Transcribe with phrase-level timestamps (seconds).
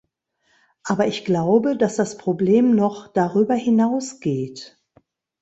[0.83, 4.81] Aber ich glaube, dass das Problem noch darüber hinausgeht.